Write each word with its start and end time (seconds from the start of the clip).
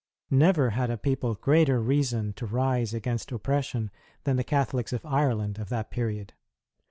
Never 0.31 0.71
had 0.71 0.89
a 0.89 0.97
people 0.97 1.35
greater 1.35 1.79
reason 1.79 2.33
to 2.33 2.47
rise 2.47 2.91
against 2.91 3.31
oppression 3.31 3.91
than 4.23 4.35
the 4.35 4.43
Catholics 4.43 4.93
of 4.93 5.05
Ireland 5.05 5.59
of 5.59 5.69
that 5.69 5.91
period. 5.91 6.33